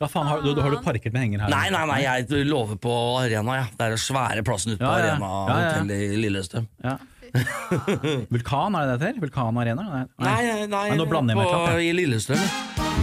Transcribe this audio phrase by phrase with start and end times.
[0.00, 1.52] Hva faen, har, du, har du parket med henger her?
[1.54, 3.66] Nei, nei, nei, jeg lover på Arena, ja.
[3.72, 5.12] Det er den svære plassen ute på Ja, ja.
[5.14, 5.72] Arena Ja, ja.
[5.78, 6.68] hotell i Lillestrøm.
[6.84, 6.96] Ja.
[8.34, 9.20] Vulkan, er det det heter?
[9.24, 9.84] Vulkan Arena?
[9.90, 11.80] Nei, Nei, nei, nei, nå blander jeg meg klart.
[11.82, 12.44] i Lillestrøm.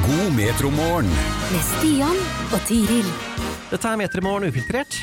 [0.06, 1.12] God metromorgen.
[1.52, 2.22] Med Stian
[2.56, 3.10] og Tiril.
[3.72, 4.98] Dette er Metromorgen ufiltrert.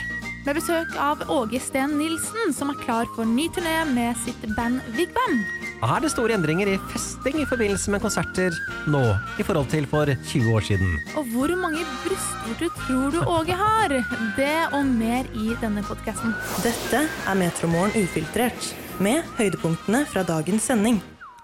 [0.46, 4.80] Med besøk av Åge Steen Nilsen, som er klar for ny turné med sitt band
[4.96, 5.38] Vigvam.
[5.78, 8.54] Er det store endringer i festing i forbindelse med konserter
[8.90, 9.02] nå
[9.38, 10.94] i forhold til for 20 år siden?
[11.14, 13.92] Og hvor mange brystvorter tror du Åge har?
[14.34, 16.32] Det og mer i denne podkasten.
[16.64, 20.98] Dette er Metromorgen ufiltrert, med høydepunktene fra dagens sending.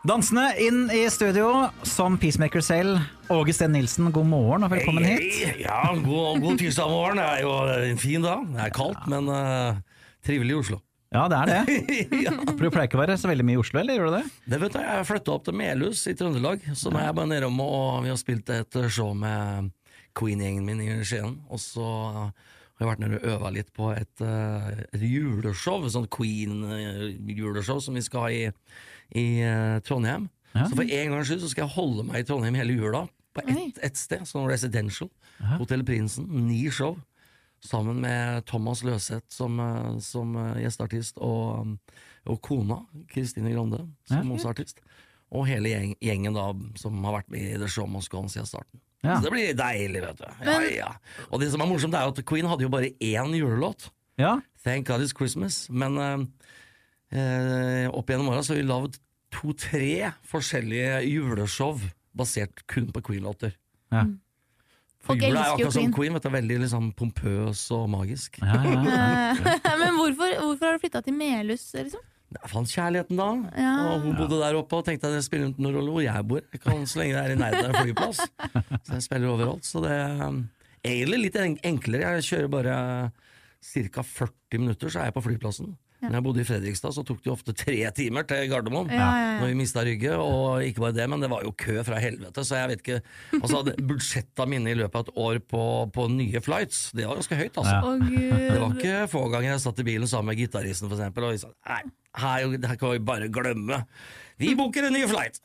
[0.05, 2.99] Dansende inn i studio som peacemaker selv,
[3.31, 5.23] Åge Steen Nilsen, god morgen og velkommen hit.
[5.45, 7.23] Hei, Ja, god, god tirsdag morgen.
[7.23, 7.55] Det er jo
[7.95, 8.43] en fin dag.
[8.51, 9.79] Det er kaldt, men uh,
[10.27, 10.81] trivelig i Oslo.
[11.15, 11.77] Ja, det er det.
[12.57, 14.25] For du pleier ikke å være så veldig mye i Oslo, eller gjør du det?
[14.51, 17.31] Det vet du, Jeg flytta opp til Melhus i Trøndelag, så nå er jeg bare
[17.31, 19.71] nedom og vi har spilt et show med
[20.19, 21.37] Queen-gjengen min i Skien.
[21.55, 26.11] Og så har jeg vært nede og øva litt på et, eh, et juleshow, sånn
[26.11, 28.45] Queen-juleshow som vi skal ha i,
[29.15, 30.27] i eh, Trondheim.
[30.55, 30.67] Ja.
[30.67, 33.43] Så for en gangs skyld så skal jeg holde meg i Trondheim hele jula, på
[33.51, 35.11] ett et sted, sånn residential.
[35.59, 36.27] Hotell Prinsen.
[36.47, 36.99] Ni show.
[37.65, 41.79] Sammen med Thomas Løseth som, eh, som eh, gjesteartist, og,
[42.29, 44.35] og kona, Kristine Grande, som Ja.
[44.37, 44.81] også artist.
[45.35, 48.29] Og hele gjeng, gjengen da som har vært med i The Show Must Go On
[48.29, 48.81] siden starten.
[49.03, 49.17] Ja.
[49.19, 50.27] Så det blir deilig, vet du.
[50.45, 50.91] Ja, ja.
[51.33, 53.91] Og det som er morsomt, er at Queen hadde jo bare én julelåt.
[54.21, 55.67] Ja, Thank God It's Christmas.
[55.71, 59.01] Men eh, eh, opp gjennom åra så har vi lagd
[59.35, 61.81] to-tre forskjellige juleshow
[62.17, 63.57] basert kun på Queen-låter.
[63.93, 64.05] ja.
[64.05, 64.24] For
[65.05, 65.93] Folk jula er elsker jo akkurat som Queen.
[65.99, 68.39] Queen, vet du, veldig liksom pompøs og magisk.
[68.41, 69.77] ja, ja.
[69.83, 72.01] Men hvorfor, hvorfor har du flytta til Melhus, liksom?
[72.35, 73.27] Jeg fant kjærligheten da,
[73.63, 73.73] Ja.
[73.93, 76.27] og hun bodde der oppe og tenkte at det spiller ikke noen rolle hvor jeg
[76.27, 76.41] bor.
[76.51, 78.23] Jeg kan, så lenge det er i nærheten av en flyplass.
[78.89, 79.69] Så jeg spiller overalt.
[79.69, 80.41] Så det er um,
[80.83, 82.17] egentlig litt en- enklere.
[82.17, 82.75] Jeg kjører bare
[83.63, 84.03] ca.
[84.03, 85.77] 40 minutter, så er jeg på flyplassen.
[86.11, 88.91] Når jeg bodde i Fredrikstad, så tok det jo ofte tre timer til Gardermoen.
[89.41, 92.45] Når vi mista Rygge, og ikke bare det, men det var jo kø fra helvete.
[92.45, 93.01] Så jeg vet ikke
[93.41, 95.65] Altså, budsjetta mine i løpet av et år på,
[95.95, 97.77] på nye flights, det var ganske høyt, altså.
[97.81, 101.29] Å, Det var ikke få ganger jeg satt i bilen sammen med gitaristen for eksempel,
[101.29, 101.83] og vi sa nei,
[102.21, 103.85] her, her kan vi bare glemme.
[104.37, 105.37] Vi booker en ny flight!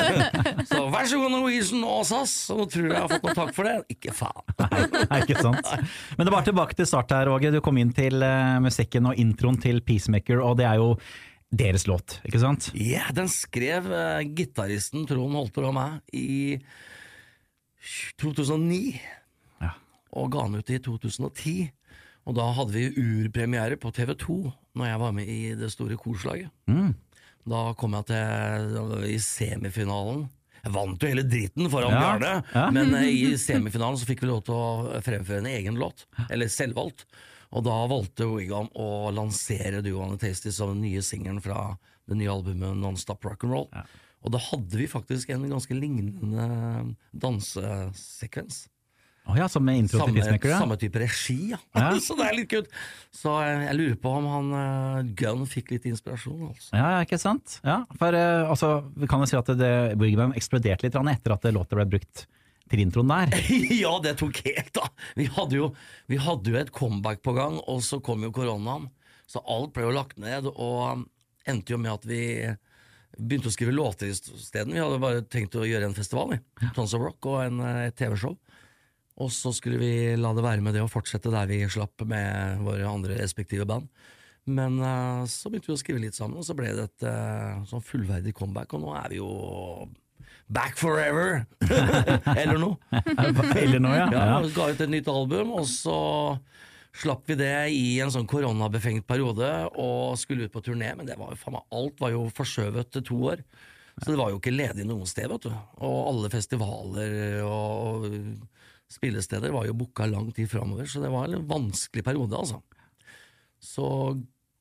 [0.68, 3.36] så vær så god Norwegian og SAS, og nå tror jeg jeg har fått noe
[3.38, 3.76] takk for det.
[3.94, 4.44] Ikke faen.
[5.12, 5.70] Nei, ikke sant.
[6.18, 7.54] Men det var tilbake til start her, Åge.
[7.54, 10.90] Du kom inn til uh, musikken og introen til Peacemaker, og det er jo
[11.48, 12.68] deres låt, ikke sant?
[12.76, 16.58] Ja, den skrev uh, gitaristen Trond Holter og meg i
[18.20, 19.00] 2009,
[19.64, 19.72] Ja.
[20.12, 21.56] og ga den ut i 2010.
[22.28, 24.34] Og da hadde vi urpremiere på TV 2,
[24.78, 26.50] når jeg var med i det store korslaget.
[26.70, 26.92] Mm.
[27.48, 30.26] Da kom jeg til i semifinalen.
[30.58, 32.64] Jeg vant jo hele dritten foran Ja, Bjarne, ja.
[32.74, 36.04] men eh, i semifinalen så fikk vi lov til å fremføre en egen låt.
[36.28, 37.06] Eller selvvalgt.
[37.56, 41.70] Og da valgte Wigam å lansere Duo and the Tasty som den nye singelen fra
[42.08, 43.70] det nye albumet Nonstop Rock'n'Roll.
[44.18, 46.48] Og da hadde vi faktisk en ganske lignende
[47.16, 48.66] dansesekvens.
[49.28, 50.58] Å ja, som intro samme, til Peacemaker, ja.
[50.62, 51.58] samme type regi, ja.
[51.76, 51.90] Ja.
[52.06, 52.70] så det er litt kult.
[53.12, 56.70] Så jeg, jeg lurer på om han uh, Gunn fikk litt inspirasjon, altså.
[56.72, 57.58] Ja, ikke sant?
[57.66, 61.48] Ja, for uh, altså, vi kan jo si at det, Wigwam eksploderte litt etter at
[61.52, 62.24] låta ble brukt
[62.68, 63.36] til introen der.
[63.82, 64.88] ja, det tok helt da.
[65.18, 65.68] Vi hadde, jo,
[66.08, 68.88] vi hadde jo et comeback på gang, og så kom jo koronaen.
[69.28, 71.04] Så alt ble jo lagt ned, og um,
[71.48, 72.22] endte jo med at vi
[73.18, 74.74] begynte å skrive låter isteden.
[74.74, 76.70] Vi hadde bare tenkt å gjøre en festival, vi.
[76.76, 78.36] Tons of Rock og en, eh, et TV-show.
[79.18, 82.62] Og så skulle vi la det være med det og fortsette der vi slapp med
[82.66, 83.88] våre andre respektive band.
[84.48, 87.64] Men uh, så begynte vi å skrive litt sammen, og så ble det et uh,
[87.68, 89.32] sånn fullverdig comeback, og nå er vi jo
[90.48, 91.42] back forever!
[92.40, 92.78] Eller noe.
[93.62, 94.06] Eller noe, ja.
[94.14, 94.38] Ja, ja.
[94.46, 95.98] vi ga ut et nytt album, og så
[96.98, 101.18] slapp vi det i en sånn koronabefengt periode og skulle ut på turné, men det
[101.20, 103.44] var jo faen meg alt var jo forskjøvet til to år.
[103.98, 105.52] Så det var jo ikke ledig noe sted, vet du.
[105.84, 108.57] Og alle festivaler og, og
[108.92, 112.62] spillesteder var jo booka lang tid framover, så det var en vanskelig periode, altså.
[113.60, 113.88] Så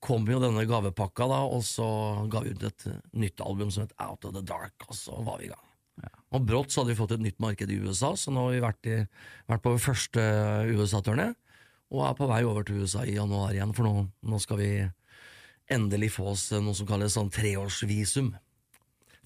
[0.03, 1.87] kom jo denne gavepakka, da, og så
[2.31, 2.87] ga vi ut et
[3.17, 5.63] nytt album som het Out of the Dark, og så var vi i gang.
[6.35, 8.63] Og brått så hadde vi fått et nytt marked i USA, så nå har vi
[8.63, 8.97] vært, i,
[9.49, 10.23] vært på vår første
[10.75, 11.31] USA-turné,
[11.93, 14.71] og er på vei over til USA i januar igjen, for nå, nå skal vi
[15.71, 18.33] endelig få oss noe som kalles sånn treårsvisum.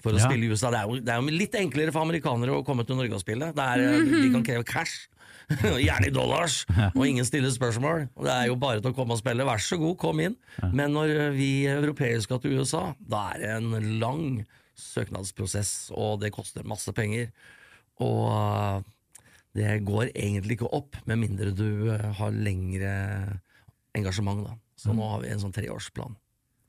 [0.02, 0.26] For å Ja.
[0.26, 0.70] spille i USA.
[0.74, 3.22] Det er, jo, det er jo litt enklere for amerikanere å komme til Norge og
[3.22, 3.52] spille.
[3.54, 4.22] Det er, -hmm.
[4.22, 5.08] De kan kreve cash,
[5.86, 8.08] gjerne i dollars, og ingen stiller spørsmål.
[8.18, 9.44] Det er jo bare til å komme og spille.
[9.44, 10.36] Vær så god, kom inn.
[10.72, 14.46] Men når vi europeere skal til USA, da er det en lang
[14.76, 17.30] søknadsprosess, og det koster masse penger.
[18.00, 18.82] Og uh,
[19.54, 22.92] det går egentlig ikke opp, med mindre du eh, har lengre
[23.94, 24.46] engasjement.
[24.46, 24.56] Da.
[24.80, 26.16] Så nå har vi en sånn treårsplan.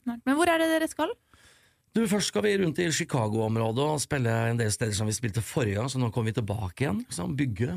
[0.03, 1.13] Men hvor er det dere skal?
[1.93, 5.43] Du, Først skal vi rundt i Chicago-området og spille en del steder som vi spilte
[5.45, 7.03] forrige gang, så nå kommer vi tilbake igjen.
[7.03, 7.75] Liksom, bygge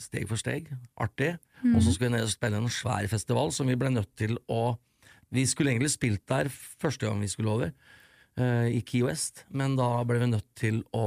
[0.00, 0.70] steg for steg.
[0.96, 1.34] Artig.
[1.74, 4.38] Og så skal vi ned og spille en svær festival som vi ble nødt til
[4.48, 4.78] å
[5.28, 7.72] Vi skulle egentlig spilt der første gang vi skulle over,
[8.40, 11.02] uh, i Key West, men da ble vi nødt til å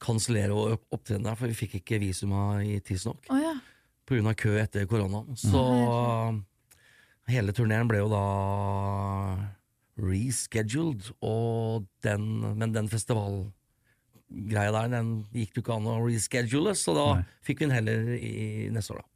[0.00, 3.52] kansellere og opptrene der, for vi fikk ikke visuma i tidsnok Oh, ja.
[4.16, 5.36] av kø etter koronaen.
[5.36, 5.60] Så
[7.28, 8.24] hele turneen ble jo da
[10.02, 12.26] rescheduled, og den,
[12.58, 17.24] men den festivalgreia der, den gikk det ikke an å reschedule, så da Nei.
[17.46, 18.34] fikk vi den heller i
[18.74, 19.08] neste år, da.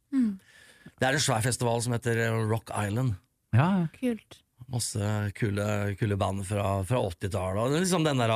[0.95, 3.15] Det er en svær festival som heter Rock Island.
[3.55, 3.87] Ja.
[3.97, 4.39] Kult.
[4.71, 5.65] Masse kule,
[5.99, 7.59] kule band fra, fra 80-tallet.
[7.61, 8.33] og er Liksom den der,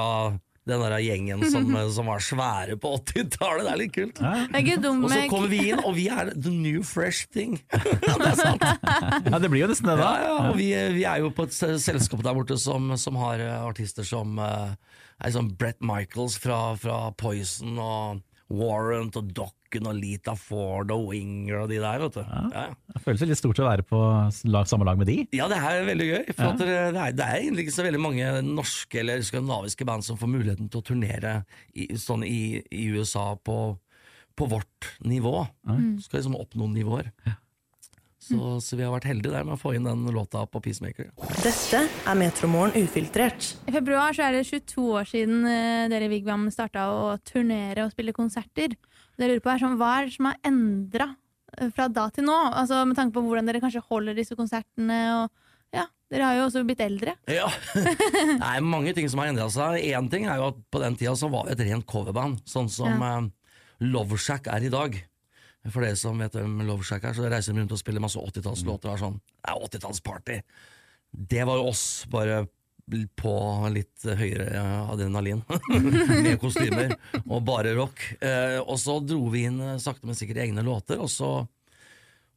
[0.70, 3.66] den der gjengen som, som var svære på 80-tallet.
[3.66, 4.22] Det er litt kult.
[4.22, 4.66] Er
[5.06, 7.58] Og så kommer vi inn, og vi er the new fresh thing.
[7.74, 8.64] det er sant.
[8.64, 10.10] ja, det blir jo nesten det, da.
[10.10, 13.44] Ja, ja, og vi, vi er jo på et selskap der borte som, som har
[13.44, 14.74] eh, artister som uh,
[15.20, 19.34] er sånn Brett Michaels fra, fra Poison og Warrant og
[19.70, 22.22] Dokken og Lita Ford og Winger og de der, vet du.
[22.24, 22.94] Ja, ja.
[22.96, 24.00] Det føles litt stort å være på
[24.50, 25.20] lag, samme lag med de.
[25.38, 26.32] Ja, det er veldig gøy.
[26.32, 29.86] For at det, det, er, det er egentlig ikke så veldig mange norske eller skandinaviske
[29.86, 31.36] band som får muligheten til å turnere
[31.78, 33.60] i, sånn i, i USA på,
[34.34, 35.36] på vårt nivå.
[36.02, 37.14] Skal liksom opp noen nivåer.
[38.20, 41.08] Så, så vi har vært heldige der med å få inn den låta på Peacemaker.
[41.40, 43.54] Dette er Metromorgen ufiltrert.
[43.70, 47.86] I februar så er det 22 år siden eh, dere i Vigvam starta å turnere
[47.86, 48.76] og spille konserter.
[49.20, 51.10] Det jeg lurer på er sånn, Hva er det som har endra
[51.76, 52.36] fra da til nå?
[52.56, 55.00] Altså Med tanke på hvordan dere kanskje holder disse konsertene.
[55.18, 57.18] og ja, Dere har jo også blitt eldre.
[57.40, 59.84] Ja, Det er mange ting som har endra seg.
[59.92, 62.72] Én ting er jo at på den tida så var vi et rent coverband, sånn
[62.72, 63.28] som eh,
[63.86, 64.96] Loveshack er i dag.
[65.70, 68.88] For dere som vet hvem Loveshack er, så reiser de rundt og spiller masse 80-tallslåter.
[68.90, 70.40] og er Sånn, det er 80-tallsparty.
[71.36, 72.46] Det var jo oss, bare
[73.20, 73.36] på
[73.74, 75.44] litt høyere adrenalin,
[76.26, 76.96] med kostymer
[77.26, 78.02] og bare rock.
[78.22, 81.48] Eh, og så dro vi inn eh, sakte, men sikkert egne låter, og så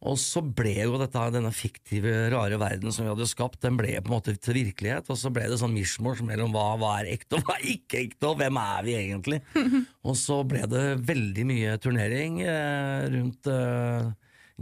[0.03, 3.93] og så ble jo dette, denne fiktive, rare verden som vi hadde skapt, den ble
[4.01, 5.07] på en måte til virkelighet.
[5.15, 8.01] Og så ble det sånn mishmash mellom hva, hva er ekte og hva er ikke
[8.01, 9.39] ekte, og hvem er vi egentlig?
[10.09, 13.47] og så ble det veldig mye turnering eh, rundt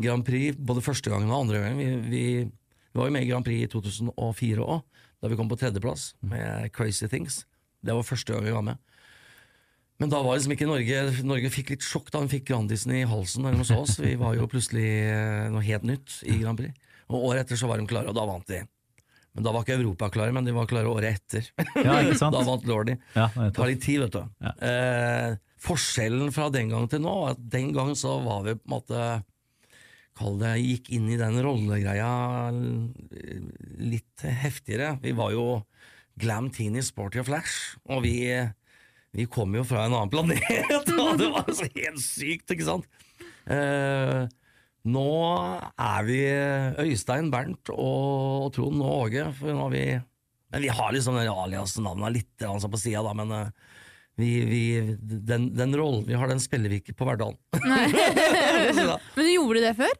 [0.01, 1.81] Grand Prix, både første gangen og andre gangen.
[1.81, 2.25] Vi, vi,
[2.91, 6.15] vi var jo med i Grand Prix i 2004 òg, da vi kom på tredjeplass
[6.25, 7.45] med Crazy Things.
[7.85, 8.81] Det var første gang vi var med.
[10.01, 13.03] Men da var liksom ikke Norge Norge fikk litt sjokk da hun fikk Grandisen i
[13.09, 13.99] halsen der så oss.
[14.01, 16.73] Vi var jo plutselig eh, noe helt nytt i Grand Prix.
[17.11, 18.63] Og året etter så var de klare, og da vant de.
[19.37, 21.51] Men da var ikke Europa klare, men de var klare året etter.
[21.77, 22.35] Ja, ikke sant?
[22.37, 22.97] da vant Lordi.
[23.15, 24.23] Ja, Det tar litt tid, vet du.
[24.47, 24.55] Ja.
[24.71, 28.75] Eh, forskjellen fra den gang til nå, at den gang så var vi på en
[28.79, 29.05] måte
[30.21, 32.51] Kall det gikk inn i den rollegreia
[33.81, 34.99] litt heftigere.
[35.01, 35.45] Vi var jo
[36.21, 38.19] Glam Teeny Sporty og Flash, og vi,
[39.17, 40.45] vi kom jo fra en annen planet,
[41.01, 43.01] og det var så helt sykt, ikke sant?
[43.49, 44.27] Eh,
[44.91, 45.09] nå
[45.73, 46.21] er vi
[46.85, 49.85] Øystein, Bernt og Trond og Åge, for nå har vi
[50.51, 53.53] Men vi har liksom den alias-navnet litt sånn på sida, da, men eh,
[54.21, 54.63] vi, vi,
[55.01, 57.37] den, den rollen vi har, den spiller vi ikke på hverdagen
[59.17, 59.99] Men du gjorde det før?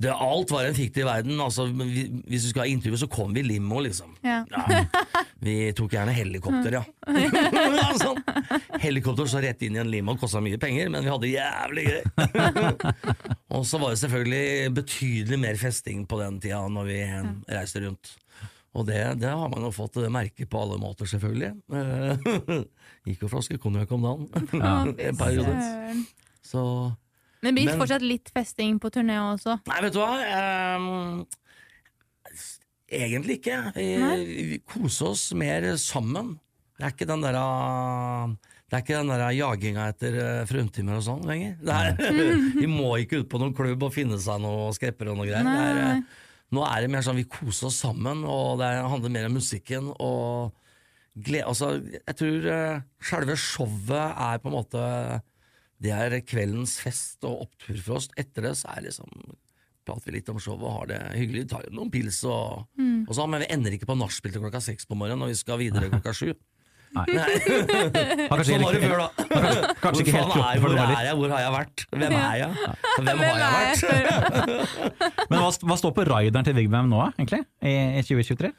[0.00, 1.40] det, alt var en fiktiv verden.
[1.40, 4.14] Altså, vi, hvis du skal ha intervju, så kom vi i limo, liksom.
[4.24, 4.42] Ja.
[4.50, 4.84] Ja,
[5.44, 6.84] vi tok gjerne helikopter, ja.
[7.80, 8.20] Ja, sånn.
[8.80, 12.00] Helikopter så rett inn i en limo kosta mye penger, men vi hadde jævlig gøy.
[13.56, 17.00] Og så var det selvfølgelig betydelig mer festing på den tida når vi
[17.52, 18.14] reiste rundt.
[18.78, 21.50] Og det, det har man jo fått merke på alle måter, selvfølgelig.
[21.74, 22.60] Eh,
[23.08, 24.28] Gikk jo flaske konjakk om dagen.
[25.08, 25.54] En periode.
[26.46, 26.62] Så
[27.42, 29.58] Men det blir Men- fortsatt litt festing på turné også.
[29.66, 30.12] Nei, vet du hva?
[30.78, 31.26] Um,
[32.90, 33.58] egentlig ikke.
[33.74, 33.88] Vi,
[34.52, 36.36] vi koser oss mer sammen.
[36.78, 38.30] Det er ikke den der ah,
[38.70, 41.56] det er ikke den der jaginga etter eh, fruntimer og sånn lenger.
[41.58, 42.20] Det er,
[42.62, 45.42] vi må ikke ut på noen klubb og finne seg noe skrepper og noe greier.
[45.42, 46.04] Det er,
[46.50, 49.92] nå er det mer sånn vi koser oss sammen, og det handler mer om musikken.
[49.98, 50.56] og
[51.14, 54.82] glede, altså, Jeg tror uh, selve showet er på en måte
[55.80, 58.10] Det er kveldens fest og opptur for oss.
[58.20, 59.08] Etter det så er liksom
[59.86, 61.46] prater vi litt om showet og har det hyggelig.
[61.46, 62.66] Vi tar noen pils og,
[63.08, 65.38] og sånn, men vi ender ikke på nachspiel til klokka seks på morgenen når vi
[65.40, 66.34] skal videre klokka sju.
[66.90, 67.04] Nei.
[67.14, 67.34] Nei.
[68.42, 69.74] Sånn var det før, da.
[69.78, 71.52] kanskje ikke helt Hvor faen er, for hvor det var er jeg, hvor har jeg
[71.54, 71.84] vært?
[71.94, 72.50] Hvem er jeg?
[73.06, 74.64] Hvem har jeg vært?
[75.30, 77.44] Men hva, hva står på rideren til Vigvam nå, egentlig?
[77.62, 78.50] I, i 2023?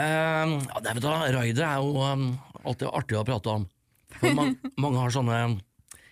[0.00, 2.24] Um, ja, det vet du, Raider er jo um,
[2.64, 3.68] alltid artig å prate om.
[4.18, 5.38] For man, mange har sånne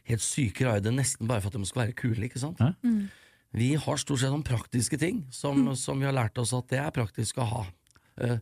[0.08, 2.62] helt syke raider nesten bare for at de skal være kule, ikke sant?
[2.62, 2.70] Ja.
[3.58, 6.78] Vi har stort sett noen praktiske ting som, som vi har lært oss at det
[6.84, 7.66] er praktisk å ha.
[8.22, 8.38] Uh,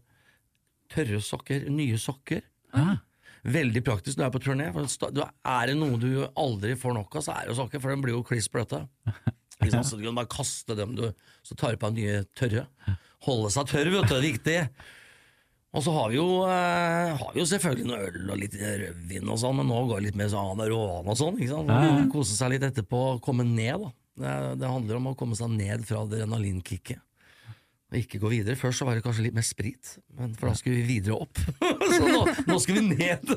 [0.93, 2.45] tørre sokker, nye sokker.
[2.77, 2.99] Ah.
[3.47, 4.69] Veldig praktisk når du er på turné.
[4.75, 8.03] For er det noe du aldri får nok av, så er det sokker, for de
[8.03, 8.83] blir jo kliss bløte.
[9.57, 11.07] Så du kan bare kaste dem, du.
[11.41, 12.67] Så tar du på deg nye tørre.
[13.25, 14.57] Holde seg tørr, vet du, det er viktig.
[15.77, 19.33] Og så har vi jo, eh, har vi jo selvfølgelig noe øl og litt rødvin
[19.33, 21.41] og sånn, men nå går det litt mer sånn Amarone og sånn.
[21.41, 21.73] ikke sant?
[21.73, 22.05] Ja.
[22.13, 23.83] Kose seg litt etterpå, komme ned.
[23.83, 23.91] da.
[24.17, 27.03] Det, det handler om å komme seg ned fra adrenalinkicket.
[27.93, 28.57] Og ikke gå videre.
[28.59, 31.39] Først så var det kanskje litt mer sprit, men for da skulle vi videre opp.
[31.95, 33.31] så nå, nå skulle vi ned!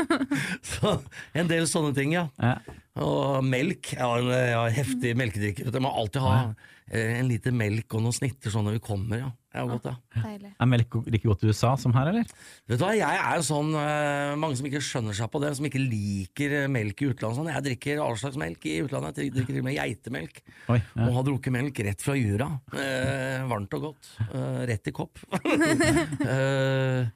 [0.72, 0.96] så
[1.36, 2.30] en del sånne ting, ja.
[2.40, 2.56] Ja.
[3.02, 3.94] Og melk.
[3.96, 5.66] Jeg har en jeg har heftig melkedrikker.
[5.66, 9.24] Jeg må alltid ha eh, en liter melk og noen snitter sånn når vi kommer.
[9.24, 9.32] ja.
[9.54, 10.22] Det er godt, ja.
[10.24, 10.48] Deilig.
[10.58, 12.30] Er melk like godt i USA som her, eller?
[12.66, 15.52] Vet du hva, jeg er jo sånn eh, Mange som ikke skjønner seg på det,
[15.54, 17.38] som ikke liker eh, melk i utlandet.
[17.38, 17.50] Sånn.
[17.52, 19.20] Jeg drikker all slags melk i utlandet.
[19.22, 20.42] Jeg drikker til og med geitemelk.
[20.74, 21.06] Oi, ja.
[21.06, 22.50] Og har drukket melk rett fra jura.
[22.74, 24.10] Eh, varmt og godt.
[24.26, 25.22] Eh, rett i kopp.
[25.38, 27.06] eh,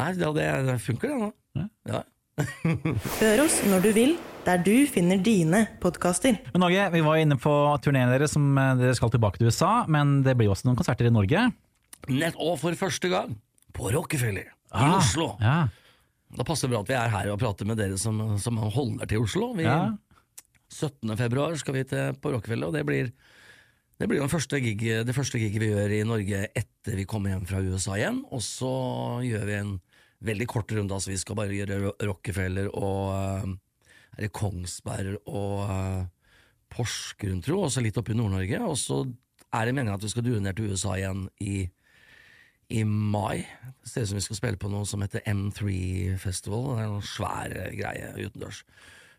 [0.00, 1.30] nei, ja, det, det funker, det nå.
[1.60, 1.68] Ja.
[1.92, 2.02] Ja.
[3.20, 4.14] Hør oss når du vil,
[4.44, 6.36] der du finner dine podkaster.
[6.52, 7.52] Men Norge, vi var inne på
[7.84, 11.08] turneen deres, som eh, dere skal tilbake til USA, men det blir også noen konserter
[11.08, 11.46] i Norge.
[12.10, 13.36] Nett og for første gang
[13.74, 15.30] på Rockefeller i Ah, Oslo.
[15.38, 15.68] Ja.
[16.34, 19.06] Da passer det bra at vi er her og prater med dere som, som holder
[19.10, 19.52] til Oslo.
[19.54, 19.92] Vi, Ja.
[20.74, 21.12] 17.
[21.20, 23.12] februar skal vi til på Rockefeller, og det blir,
[24.02, 27.30] det blir den første gig, det første giget vi gjør i Norge etter vi kommer
[27.30, 28.24] hjem fra USA igjen.
[28.34, 28.72] Og så
[29.22, 29.74] gjør vi en
[30.24, 33.54] veldig kort runde, altså vi skal bare gjøre Rockefeller og eh,
[34.24, 36.02] er Kongsberg og eh,
[36.74, 38.60] Porsgrunn, tro, og så litt oppe i Nord-Norge.
[38.66, 39.04] Og så
[39.54, 41.64] er det meningen at vi skal dure ned til USA igjen i
[42.72, 43.44] i mai.
[43.82, 46.70] Det ser ut som vi skal spille på noe som heter M3 Festival.
[46.70, 48.62] Det er noen svære greie utendørs.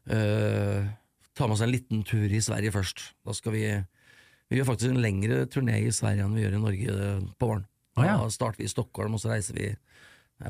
[0.05, 0.89] Uh,
[1.37, 3.11] ta med oss en liten tur i Sverige først.
[3.25, 3.65] Da skal vi
[4.45, 7.47] Vi gjør faktisk en lengre turné i Sverige enn vi gjør i Norge eh, på
[7.49, 7.63] våren.
[7.97, 9.79] Da starter vi i Stockholm, og så reiser vi eh,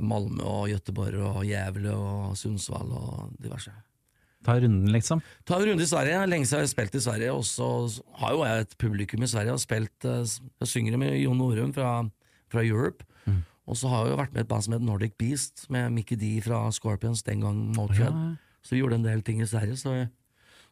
[0.01, 3.73] Malmö og Göteborg og Gävle og Sundsvall og diverse.
[4.45, 5.21] Ta runden, liksom.
[5.45, 6.21] Ta en runde i Sverige.
[6.29, 7.67] Lenge siden jeg har spilt i Sverige, og så
[8.19, 9.49] har jo jeg et publikum i Sverige.
[9.49, 12.09] Jeg, har spilt, eh, jeg synger med Jon Norum fra,
[12.51, 13.05] fra Europe.
[13.25, 13.41] Mm.
[13.65, 16.17] Og så har jeg jo vært med et band som het Nordic Beast, med Mickey
[16.21, 18.13] D fra Scorpions, den gang Motörhead.
[18.13, 18.59] Ja.
[18.61, 19.77] Så vi gjorde en del ting i Sverige.
[19.81, 19.95] Så,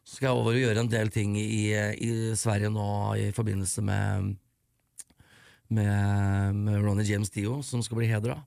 [0.04, 3.82] så skal jeg over og gjøre en del ting i, i Sverige nå i forbindelse
[3.82, 4.34] med,
[5.68, 8.38] med, med Ronny James Dio, som skal bli hedra.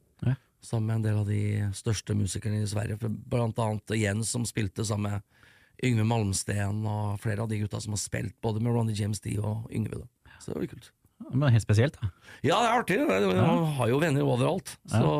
[0.63, 1.41] Sammen med en del av de
[1.77, 2.97] største musikerne i Sverige.
[3.29, 7.93] Blant annet Jens, som spilte sammen med Yngve Malmsten og flere av de gutta som
[7.93, 10.01] har spilt både med Ronny James D og Yngve.
[10.01, 10.37] Da.
[10.41, 10.91] Så det blir kult.
[11.31, 12.09] Men helt spesielt, da.
[12.45, 12.97] Ja, det er artig.
[13.07, 14.75] Man har jo venner overalt.
[14.89, 15.13] Så,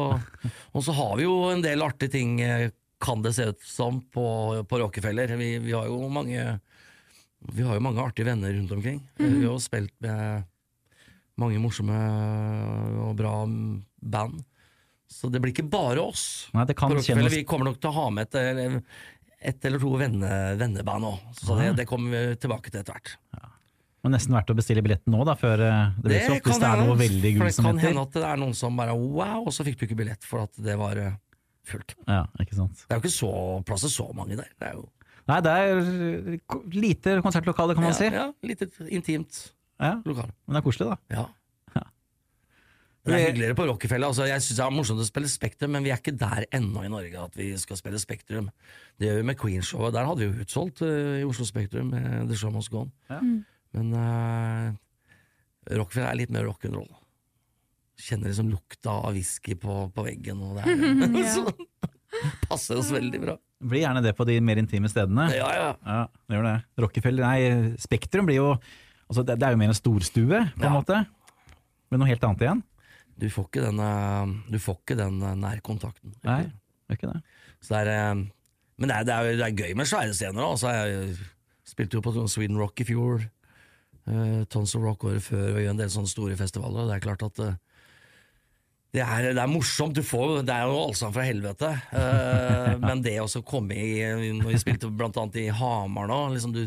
[0.71, 2.69] og så har vi jo en del artige ting, eh,
[3.01, 4.25] kan det se ut som, på,
[4.69, 5.35] på Rockefeller.
[5.37, 6.59] Vi, vi har jo mange
[7.53, 9.01] Vi har jo mange artige venner rundt omkring.
[9.17, 10.47] Vi har jo spilt med
[11.37, 11.97] mange morsomme
[13.05, 14.41] og bra band.
[15.07, 16.25] Så det blir ikke bare oss.
[16.55, 18.81] Nei, det kan kjennes Vi kommer nok til å ha med et,
[19.51, 21.21] et eller to venne, venneband òg.
[21.39, 23.15] Så det, det kommer vi tilbake til etter hvert.
[24.05, 26.59] Men nesten verdt å bestille billetten nå, da, før eh, det blir så opp, hvis
[26.61, 27.79] det er noe veldig gull som heter.
[27.79, 29.97] det kan hende at det er noen som bare wow, og så fikk du ikke
[29.99, 31.15] billett for at det var eh,
[31.67, 31.95] fullt.
[32.05, 32.83] Ja, ikke sant.
[32.85, 33.31] Det er jo ikke så
[33.67, 34.53] plass til så mange der.
[34.59, 34.85] Det er jo
[35.27, 38.07] Nei, det er eh, lite konsertlokale, kan man ja, si.
[38.13, 39.41] ja, litt intimt
[39.75, 40.31] Ja, lokale.
[40.45, 41.17] men det er koselig, da.
[41.17, 41.25] Ja.
[43.07, 44.07] Det er hyggeligere på Rockefeller.
[44.11, 46.83] Altså, jeg synes det er morsomt å spille Spektrum, men vi er ikke der ennå
[46.83, 48.49] i Norge at vi skal spille Spektrum.
[48.99, 49.93] Det gjør vi med Queen-showet.
[49.95, 52.91] Der hadde vi jo utsolgt uh, i Oslo Spektrum med The Show Must Gone.
[53.09, 53.15] On.
[53.15, 53.19] Ja.
[53.77, 56.89] Men uh, Rockefeller er litt mer rock'n'roll.
[58.07, 60.77] Kjenner liksom lukta av whisky på, på veggen, og det er
[61.23, 61.33] Ja.
[61.33, 61.47] så,
[62.47, 63.35] passer oss veldig bra.
[63.67, 65.27] Blir gjerne det på de mer intime stedene.
[65.35, 65.69] Ja, ja.
[65.81, 66.55] Ja, det gjør det.
[66.83, 68.49] Rockefeller, nei, Spektrum blir jo
[69.07, 70.73] altså det, det er jo mer en storstue, på en Ja.
[70.75, 71.01] måte.
[71.91, 72.61] Men noe helt annet igjen.
[73.17, 75.41] Du får ikke den, eh, du får ikke den nærkontakten.
[75.41, 76.17] nærkontakten.
[76.23, 76.43] Nei,
[76.87, 77.21] det er ikke det.
[77.61, 78.25] Så det er, eh,
[78.77, 80.43] men det er, det, er, det er gøy med svære scener.
[80.45, 81.17] Altså, jeg
[81.65, 83.25] spilte jo på Sweden Rock i fjor.
[84.07, 86.85] Uh, Tons of Rock året før, og gjør en del sånne store festivaler.
[86.85, 87.55] og Det er klart at uh,
[88.95, 89.97] det, er, det er morsomt.
[89.97, 91.69] Du får, det er jo allsang fra helvete.
[91.91, 93.99] Eh, men det å komme i
[94.39, 96.63] Når vi spilte blant annet i Hamar nå liksom du,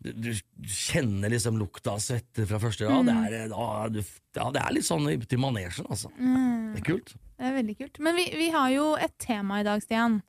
[0.00, 3.08] du, du kjenner liksom lukta av svette fra første rad.
[3.08, 4.00] Det, er, da, du,
[4.36, 6.12] ja, det er litt sånn til manesjen, altså.
[6.16, 7.14] Det er kult.
[7.36, 8.00] Det er veldig kult.
[8.04, 10.20] Men vi, vi har jo et tema i dag, Stian,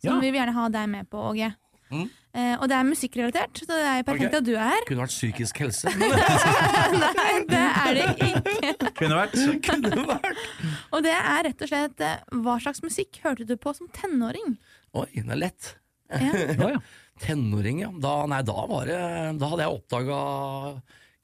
[0.00, 0.20] som Ja.
[0.22, 1.52] vi vil gjerne ha deg med på, Åge.
[1.88, 2.08] Mm.
[2.36, 4.40] Eh, og det er musikkrelatert, så det er perfekt okay.
[4.42, 4.84] at du er her.
[4.88, 5.92] Kunne vært psykisk helse.
[5.98, 8.90] Nei, det er det ikke.
[9.00, 9.36] Kunne vært.
[9.66, 10.44] Kunne vært.
[10.92, 14.58] Og det er rett og slett eh, hva slags musikk hørte du på som tenåring?
[14.92, 15.74] Oi, det er lett.
[16.08, 16.32] Ja,
[16.76, 16.80] ja.
[17.22, 17.90] Tenåring, ja.
[18.02, 19.00] Da, nei, da var det
[19.40, 20.20] Da hadde jeg oppdaga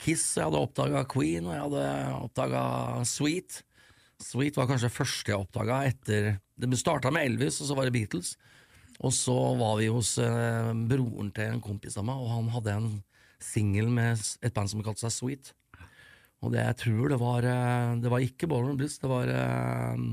[0.05, 1.85] Kiss, jeg hadde oppdaga Queen, og jeg hadde
[2.19, 2.65] oppdaga
[3.09, 3.61] Sweet.
[4.23, 7.89] Sweet var kanskje det første jeg oppdaga etter Det starta med Elvis, og så var
[7.89, 8.35] det Beatles.
[9.03, 12.75] Og så var vi hos eh, broren til en kompis av meg, og han hadde
[12.79, 12.91] en
[13.43, 15.53] singel med et band som kalte seg Sweet.
[16.45, 20.05] Og det jeg tror det var eh, Det var ikke Ballroom Blitz, det var eh,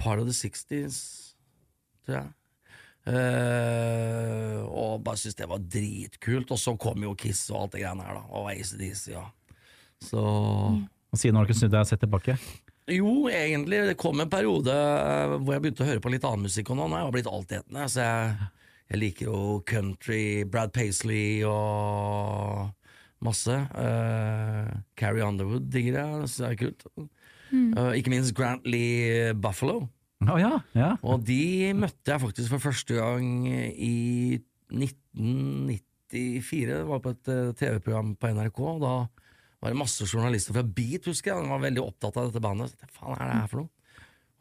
[0.00, 1.02] Part of the 60s,
[2.06, 2.32] tror jeg.
[3.08, 6.52] Eh, og bare syntes det var dritkult.
[6.54, 8.24] Og så kom jo Kiss og alt det greiene her, da.
[8.38, 9.24] Og ACDC, ja.
[10.02, 12.36] Så Og siden har du ikke snudd deg og sett tilbake?
[12.90, 13.84] Jo, egentlig.
[13.92, 16.80] Det kom en periode eh, hvor jeg begynte å høre på litt annen musikk, og
[16.80, 17.88] nå har jeg blitt altetende.
[17.90, 18.52] Så jeg,
[18.90, 22.72] jeg liker jo country, Brad Paisley og
[23.22, 23.54] masse.
[23.78, 24.66] Uh,
[24.98, 26.86] Carrie Underwood digger jeg, så det er kult.
[27.52, 29.84] Eh, ikke minst Grant Lee Buffalo.
[30.30, 30.90] Å ja, ja.
[31.02, 34.38] Og de møtte jeg faktisk for første gang i
[34.72, 36.70] 1994.
[36.72, 38.58] Det var på et eh, TV-program på NRK.
[38.60, 38.94] og Da
[39.62, 41.44] var det masse journalister fra Beat, husker jeg.
[41.44, 42.74] De var veldig opptatt av dette bandet.
[42.78, 43.70] Hva faen er det her for noe?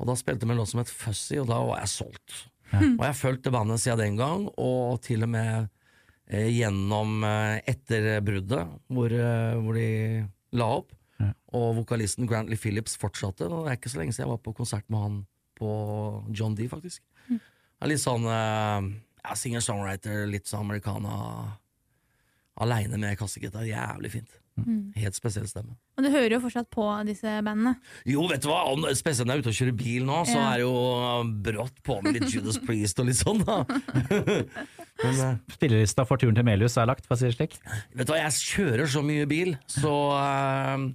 [0.01, 2.39] Og da spilte de en låt som het Fuzzy, og da var jeg solgt.
[2.71, 5.67] Og jeg fulgte bandet siden den gang, og til og med
[6.31, 9.89] eh, gjennom eh, etter bruddet, hvor, eh, hvor de
[10.57, 10.95] la opp.
[11.53, 13.45] Og vokalisten Grantley Phillips fortsatte.
[13.45, 15.19] Og det er ikke så lenge siden jeg var på konsert med han
[15.61, 15.71] på
[16.35, 17.05] John D, faktisk.
[17.29, 18.91] Det er litt sånn eh,
[19.21, 21.15] ja, singer-songwriter, litt sånn americana.
[22.61, 23.63] Aleine med kassegitar.
[23.65, 24.37] Jævlig fint.
[24.99, 25.73] Helt spesiell stemme.
[25.97, 27.71] Og du hører jo fortsatt på disse bandene.
[28.05, 30.35] Jo, vet du hva, om- spesielt når jeg er ute og kjører bil nå, så
[30.35, 30.49] Ja.
[30.51, 30.75] er det jo
[31.47, 33.63] brått på med litt Judas Priest og litt sånn, da.
[35.01, 37.55] Men eh, Spillelista for turen til Melhus er lagt, for å si det slik.
[37.95, 40.85] vet du hva, jeg kjører så mye bil, så eh,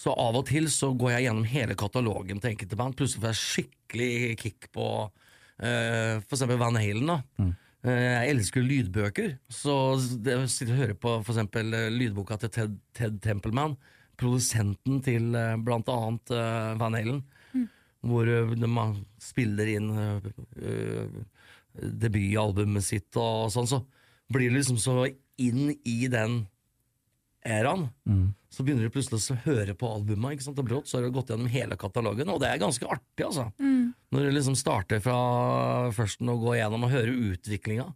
[0.00, 2.96] så av og til så går jeg gjennom hele katalogen til enkelte band.
[2.96, 7.10] Plutselig får jeg skikkelig kick på uh, for eksempel Van Halen.
[7.10, 7.50] da.
[7.80, 9.74] Eh, jeg elsker lydbøker, så
[10.20, 13.76] det jeg sitte og hører på for eksempel eh, lydboka til Ted, Ted Templeman,
[14.20, 16.32] produsenten til uh, blant annet
[16.76, 17.22] Van Halen,
[18.04, 19.88] hvor eh, man spiller inn
[21.72, 23.80] debutalbumet sitt og sånn, så
[24.28, 24.98] blir det liksom så
[25.40, 26.42] inn i den
[27.46, 27.88] æraen.
[28.50, 30.58] Så begynner du plutselig å høre på albumene ikke sant?
[30.58, 33.46] og brått så har du gått gjennom hele katalogen, og det er ganske artig, altså.
[34.10, 35.16] Når du liksom starter fra
[35.94, 37.86] førsten og går gjennom og hører utviklinga.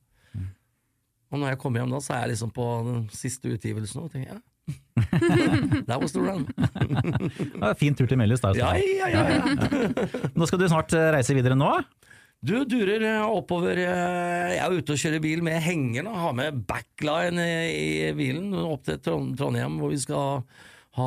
[1.35, 4.13] Og når jeg kommer hjem da, så er jeg liksom på den siste utgivelsen og
[4.13, 4.43] tenker ja.
[5.89, 6.47] That was the run.
[7.61, 8.55] Ja, fin tur til Melhus da.
[8.57, 9.43] Ja, ja, ja, ja.
[10.39, 11.73] Nå skal du snart eh, reise videre nå.
[12.45, 16.05] Du durer eh, oppover eh, Jeg er ute og kjører bil med henger.
[16.11, 20.43] og Har med backline eh, i bilen opp til Trondheim, hvor vi skal
[20.99, 21.07] ha,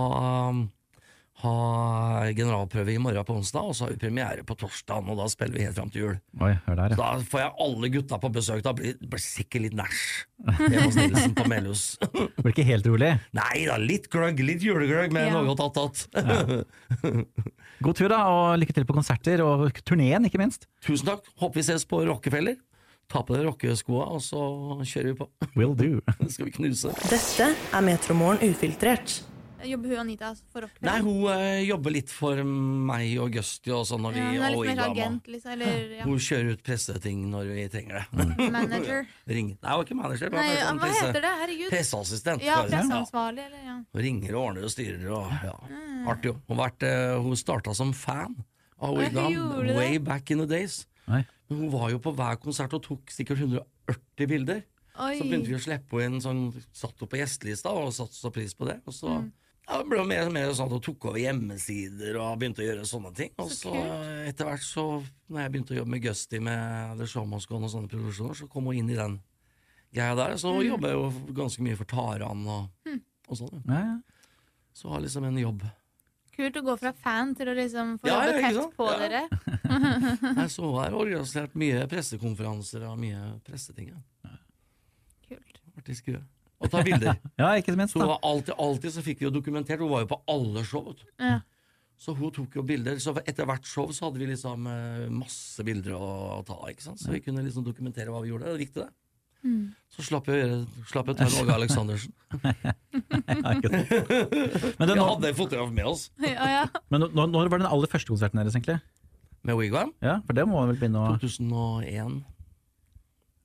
[1.43, 3.67] ha generalprøve i morgen på onsdag.
[3.69, 6.15] Og så har vi premiere på torsdag, og da spiller vi helt fram til jul.
[6.41, 6.97] Oi, der, ja.
[6.97, 8.63] Da får jeg alle gutta på besøk.
[8.65, 10.01] Da blir det sikkert litt næsj
[10.47, 11.83] hjemme hos Nilsen på Melhus.
[12.41, 13.11] Blir ikke helt rolig.
[13.37, 15.41] Nei da, litt gløgg, litt julegløgg med Ja.
[15.41, 16.07] noe tatt att.
[17.81, 20.65] God tur, da, og lykke til på konserter, og turneen, ikke minst.
[20.85, 21.27] Tusen takk.
[21.37, 22.57] Håper vi ses på Rockefeller.
[23.07, 24.41] Ta på deg rockeskoa, og så
[24.83, 25.27] kjører vi på.
[25.55, 26.01] Will do.
[26.33, 26.91] Skal vi knuse.
[27.07, 29.21] Dette er Metromorgen ufiltrert.
[29.67, 30.87] Jobber hun Anita for Rockefeller?
[30.87, 34.69] Nei, hun eh, jobber litt for meg og Gusti og sånn ja, hun er litt
[34.71, 35.51] mer agent, liksom.
[35.57, 38.27] Eller ja, Hun kjører ut presseting når vi trenger det.
[38.57, 39.07] manager.
[39.37, 39.49] Ring.
[39.61, 40.27] Nei, hun er ikke manager.
[40.31, 41.33] er Nei, mer sånn hva presse- heter det?
[41.43, 41.69] Herregud.
[41.75, 42.45] Presseassistent.
[42.47, 43.77] Ja, presseansvarlig, eller ja.
[43.93, 45.55] Hun ringer og ordner og styrer og ja.
[45.71, 46.07] Mm.
[46.13, 46.37] Artig jo.
[46.47, 48.37] Hun, vært, eh, hun starta som fan
[48.79, 50.85] av Wigan way back in the days.
[51.07, 51.23] Nei.
[51.49, 54.63] Men hun var jo på hver konsert og tok sikkert 180 bilder.
[54.97, 55.13] Oi.
[55.19, 56.39] Så begynte vi å slippe henne inn sånn,
[56.75, 58.79] satt hun på gjestelista og satte så pris på det.
[58.89, 59.27] Og så Mm.
[59.67, 62.67] Ja, det ble mer og mer sånn at hun tok over hjemmesider og begynte å
[62.67, 63.31] gjøre sånne ting.
[63.37, 63.73] Og Så så
[64.27, 64.85] etter hvert så,
[65.29, 67.89] når jeg begynte å jobbe med Gusti med The Show Must Go On og sånne
[67.91, 69.19] produksjoner, så kom hun inn i den
[69.93, 70.37] greia der.
[70.37, 70.67] Så Mm.
[70.69, 72.69] jobber jeg jo ganske mye for Taran og,
[73.29, 73.63] og sånn.
[73.67, 73.73] ja.
[73.73, 73.99] Ja, ja.
[74.73, 75.63] Så har liksom en jobb.
[76.37, 78.97] Kult å gå fra fan til å liksom få Ja, ja, jobbe tett på Ja.
[78.99, 79.27] dere.
[80.37, 83.89] Nei, så hun har organisert mye pressekonferanser og mye presseting.
[84.23, 84.29] Ja.
[85.27, 85.57] Kult.
[85.77, 86.21] Artig i skue.
[86.57, 87.19] Og ta bilder.
[87.41, 88.17] ja, ikke minst, Så da.
[88.25, 89.81] alltid, alltid så fikk vi jo dokumentert.
[89.83, 90.87] Hun var jo på alle show.
[90.89, 91.09] vet du.
[91.21, 91.37] Ja.
[91.97, 92.97] Så hun tok jo bilder.
[93.01, 96.57] Så etter hvert show så hadde vi liksom eh, masse bilder å ta.
[96.69, 97.01] ikke sant?
[97.01, 98.49] Så vi kunne liksom dokumentere hva vi gjorde.
[98.49, 98.93] Det er viktig, det.
[99.45, 99.65] Mm.
[99.93, 102.13] Så slapp jeg slapp jeg Åge Aleksandersen.
[104.79, 106.11] Men, Vi hadde en fotograf med oss.
[106.21, 106.63] ja, ja.
[106.89, 108.79] men når, når var den aller første konserten deres, egentlig?
[109.47, 109.91] Med Wigwam.
[110.03, 112.23] Ja, For det må vel begynne å 2001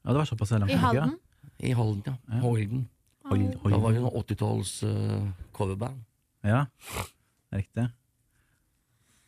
[0.02, 0.76] Ja, det var såpass langt I.
[0.80, 1.12] Halden.
[1.62, 2.14] i Halden, ja.
[2.42, 2.88] Holden.
[3.32, 3.74] Hold, hold.
[3.74, 6.00] Da var hun noen 80-talls uh, coverband.
[6.44, 6.66] Ja,
[7.54, 7.88] riktig.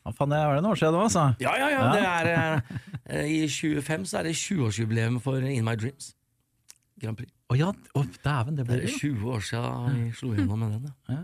[0.05, 1.23] Hva faen, det er det noen år siden altså?
[1.41, 1.85] Ja, ja, ja.
[1.95, 2.75] Det er,
[3.09, 6.11] eh, I 25 så er det 20-årsjubileum for In My Dreams.
[7.01, 7.33] Grand Prix.
[7.49, 10.75] Å ja, oh, dæven, det ble det Er 20 år siden vi slo gjennom med
[10.77, 10.93] den.
[11.09, 11.23] Ja.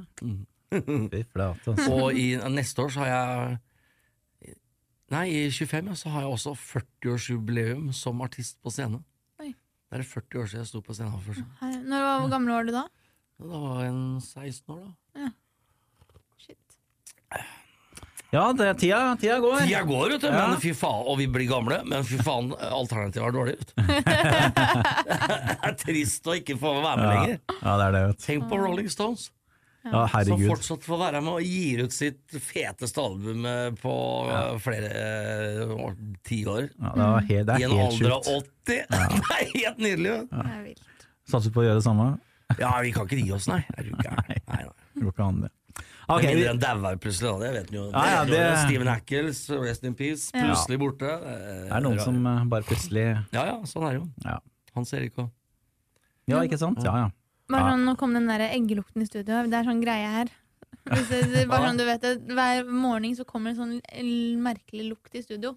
[1.13, 1.91] Fy flate, altså.
[1.93, 3.59] Og i neste år så har jeg
[5.11, 9.01] Nei, i 25 ja, så har jeg også 40-årsjubileum som artist på scene.
[9.43, 9.49] Oi.
[9.91, 11.41] Det er 40 år siden jeg sto på scenen.
[11.59, 12.85] Hei, Når, var- Hvor gammel var du da?
[13.41, 15.31] Da var jeg en 16 år, da.
[16.41, 16.77] Shit.
[18.31, 19.57] Ja, det, tida, tida går.
[19.65, 20.45] Tida går, vet du, Ja.
[20.53, 23.57] men fy faen, og vi blir gamle, men fy faen, alternativet er dårlig.
[23.59, 27.41] Vet det er trist å ikke få være med Ja, lenger.
[27.57, 28.21] ja, det er det, vet.
[28.29, 29.31] Tenk på Rolling Stones,
[29.83, 33.97] Ja, som fortsatt får være med og gir ut sitt feteste album eh, på
[34.29, 34.43] ja.
[34.61, 34.91] flere
[35.65, 35.95] uh, år,
[36.29, 36.69] tiår.
[36.77, 38.47] Ja, det, var helt, det I en helt alder av sjukt.
[38.69, 38.85] 80!
[38.93, 40.15] det er helt nydelig!
[40.21, 40.87] vet du.
[41.31, 41.39] Er.
[41.39, 42.11] Satser på å gjøre det samme.
[42.59, 43.61] Ja, vi kan ikke gi oss, nei.
[43.79, 44.25] Er du gæren?
[44.27, 44.63] Nei, nei.
[44.97, 45.51] Det går ikke an, det.
[46.11, 47.39] Med mindre han dauer plutselig, da.
[47.45, 47.83] Det vet jo.
[47.93, 50.49] Ja, ja, det- Steven Hackles, Rest in Peace, Ja.
[50.49, 51.07] plutselig borte.
[51.23, 54.09] det er noen som eh, bare plutselig Ja ja, sånn er det jo.
[54.27, 54.39] Ja,
[54.75, 55.31] Hans Erik òg.
[56.27, 56.83] ja ikke sant?
[56.83, 57.11] Ja, ja.
[57.49, 57.71] Bare Ja.
[57.77, 59.43] sånn, nå kom den der eggelukten i studio.
[59.47, 60.27] Det er sånn greie her.
[60.91, 63.75] Hvis det, det, bare sånn, du vet det, Hver morgen så kommer en sånn
[64.43, 65.53] merkelig lukt i studio.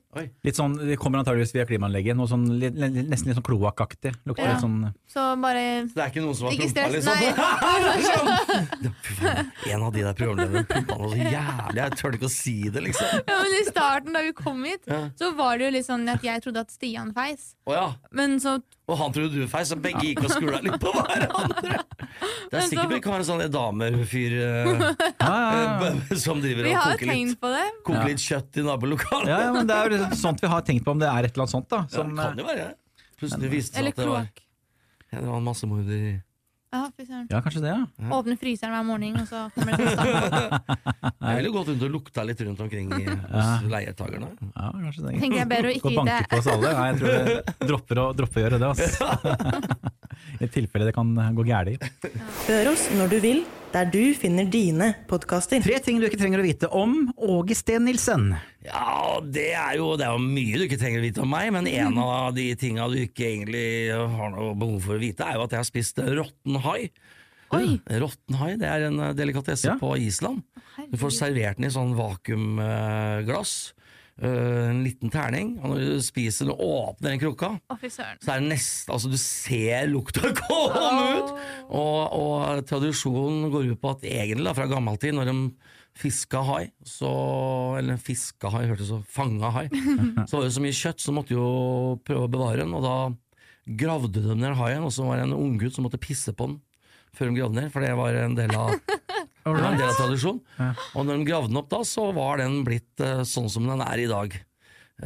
[0.45, 2.17] Litt sånn, Det kommer antageligvis via klimaanlegget.
[2.19, 4.11] Noe sånn, litt, nesten litt sånn kloakkaktig.
[4.29, 4.51] Lukter Ja.
[4.53, 7.15] litt sånn Så bare Det er ikke noen som har prompa, liksom?
[7.15, 8.91] nei.
[9.63, 12.55] Fy En av de der programlederne prompa noe så jævlig, jeg tør ikke å si
[12.69, 13.07] det, liksom.
[13.31, 15.01] ja, men I starten da vi kom hit, Ja.
[15.17, 17.53] så var det jo litt sånn at jeg trodde at Stian feis.
[17.65, 17.87] Oh, ja.
[18.11, 18.59] Men så
[18.91, 21.79] Og han trodde du feis, så begge gikk og skula litt på hverandre.
[22.51, 24.33] Det er sikkert ikke bare en sånn damerfyr
[25.27, 27.65] eh, eh, som driver vi og koker litt, på det.
[27.87, 29.31] koker litt kjøtt i nabolokalet.
[29.31, 31.27] ja, ja, men Det er jo liksom sånt vi har tenkt på, om det er
[31.29, 31.69] et eller annet sånt.
[31.73, 32.67] da Ja, det kan jo være.
[33.19, 34.29] Plutselig viste det Eller seg at det var,
[35.13, 36.13] ja, det var en massemorder i
[36.73, 36.87] Ja.
[37.29, 38.09] Ja, kanskje det, ja.
[38.17, 39.85] Åpne fryseren hver morgen, og så kommer det.
[41.27, 44.31] Jeg ville gått rundt og lukta litt rundt omkring i, hos leietakerne.
[44.41, 46.71] ja kanskje det Tenker jeg bedre å Gå ikke og banke på oss alle.
[46.73, 48.71] Nei, jeg tror vi dropper å, dropper å gjøre det.
[48.73, 49.05] Altså.
[50.41, 51.83] I tilfelle det kan gå galt.
[52.47, 53.43] Hør oss når du vil,
[53.73, 55.61] der du finner dine podkaster.
[55.65, 58.31] Tre ting du ikke trenger å vite om Åge Steen Nilsen.
[58.65, 61.49] Ja, det er, jo, det er jo mye du ikke trenger å vite om meg,
[61.55, 65.37] men en av de tinga du ikke egentlig har noe behov for å vite, er
[65.39, 66.79] jo at jeg har spist råtten hai.
[67.53, 67.75] Oi!
[68.01, 69.77] Råtten hai det er en delikatesse Ja.
[69.81, 70.41] på Island.
[70.89, 73.73] Du får servert den i sånn vakuumglass.
[74.21, 77.49] Eh, en liten terning, og når du spiser den og åpner den krukka,
[78.23, 81.31] så er det nesten Altså, du ser lukta komme ut!
[81.69, 85.37] Og, og tradisjonen går ut på at egentlig, da, fra gammel tid, når de
[85.93, 87.09] fiska hai, så
[87.77, 89.67] Eller fiska hai, hørtes så Fanga hai.
[90.29, 91.47] Så var det så mye kjøtt, så måtte jo
[92.05, 92.95] prøve å bevare den, og da
[93.79, 96.61] gravde de ned haien, og så var det en unggutt som måtte pisse på den
[97.13, 98.73] før de gravde ned, for det var en del av
[99.43, 100.73] det var en del av tradisjonen.
[100.93, 103.83] Og når de gravde den opp da, så var den blitt eh, sånn som den
[103.83, 104.35] er i dag.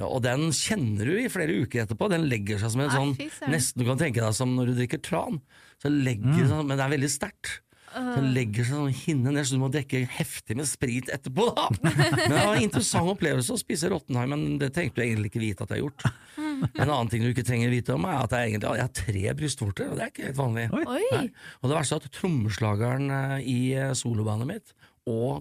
[0.04, 2.10] Og den kjenner du i flere uker etterpå.
[2.12, 3.13] Den legger seg som en sånn.
[3.50, 5.39] Nesten du kan tenke deg som når du drikker tran.
[5.82, 6.52] Så legger mm.
[6.52, 7.62] sånn, Men det er veldig sterkt.
[7.97, 11.47] Så Den legger seg sånn hinne ned, så du må drikke heftig med sprit etterpå.
[11.56, 15.32] da Men Det var en interessant opplevelse å spise Rottenheim, men det tenkte du egentlig
[15.32, 16.08] ikke vite at jeg har gjort.
[16.65, 19.00] En annen ting du ikke trenger å vite om, er at jeg, egentlig, jeg har
[19.00, 20.65] tre brystvorter, og det er ikke helt vanlig.
[20.74, 21.26] Oi!
[21.62, 24.67] Og det verste er at trommeslageren eh, i eh, solobandet mitt
[25.08, 25.32] og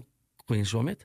[0.47, 1.03] queenshowet mitt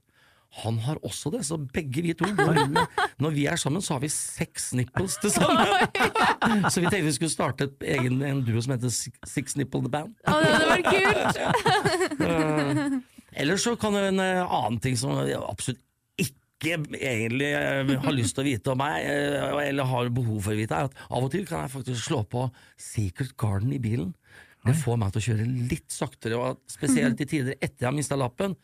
[0.52, 2.76] han har også det, så begge vi to går inn
[3.22, 5.64] Når vi er sammen, så har vi seks nipples til sammen!
[6.68, 9.92] så vi tenkte vi skulle starte et egen, en duo som heter Six Nipple The
[9.92, 10.12] Band.
[10.28, 11.36] Å, det hadde vært kult!
[13.40, 15.80] Ellers så kan det en eh, annen ting som jeg absolutt
[16.62, 20.54] ikke egentlig eh, har lyst til å vite om meg, eh, eller har behov for
[20.54, 22.46] å vite, er at av og til kan jeg faktisk slå på
[22.80, 24.12] Secret Garden i bilen.
[24.62, 27.96] Det får meg til å kjøre litt saktere, og spesielt i tider etter jeg har
[27.96, 28.54] mista lappen,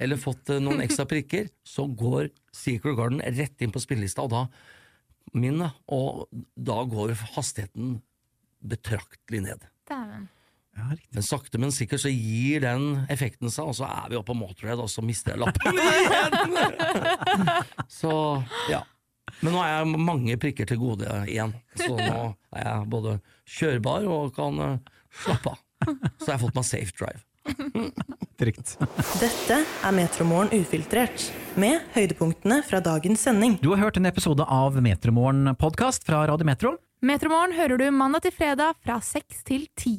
[0.00, 4.32] eller fått eh, noen ekstra prikker, så går Secret Garden rett inn på spillelista, og
[4.32, 4.46] da
[5.36, 5.60] min,
[5.92, 6.24] og
[6.56, 7.98] da går hastigheten
[8.64, 9.68] betraktelig ned.
[9.88, 10.30] Dæven.
[10.76, 10.96] Ja.
[11.12, 14.38] Men sakte, men sikkert så gir den effekten seg, og så er vi oppe på
[14.40, 16.70] Motorhead, og så mister jeg lappen igjen!
[18.00, 18.14] så
[18.72, 18.80] ja.
[19.42, 22.22] Men nå er jeg mange prikker til gode igjen, så nå
[22.56, 23.18] er jeg både
[23.58, 25.60] kjørbar og kan eh, slappe av.
[25.82, 27.22] Så jeg har fått meg safe drive.
[28.42, 28.76] Trygt.
[29.20, 31.26] Dette er Metromorgen ufiltrert,
[31.58, 33.58] med høydepunktene fra dagens sending.
[33.62, 36.76] Du har hørt en episode av Metromorgen podkast fra Radio Metro.
[37.02, 39.98] Metromorgen hører du mandag til fredag fra seks til ti.